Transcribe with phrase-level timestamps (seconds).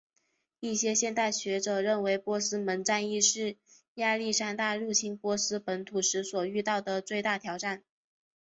[0.59, 3.55] 一些现代学者认为波斯门战役是
[3.93, 7.83] 亚历山大入侵波斯本土时所遇到的最大挑战。